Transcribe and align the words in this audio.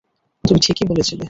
তুমি 0.43 0.59
ঠিকই 0.59 0.85
বলেছিলে। 0.87 1.19